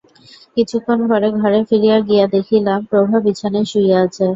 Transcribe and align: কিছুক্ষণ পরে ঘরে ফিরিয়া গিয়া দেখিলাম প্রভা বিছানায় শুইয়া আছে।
কিছুক্ষণ 0.57 0.99
পরে 1.09 1.27
ঘরে 1.39 1.59
ফিরিয়া 1.69 1.97
গিয়া 2.07 2.25
দেখিলাম 2.35 2.79
প্রভা 2.89 3.17
বিছানায় 3.25 3.67
শুইয়া 3.71 3.97
আছে। 4.05 4.25